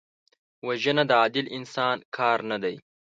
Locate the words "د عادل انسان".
1.09-1.97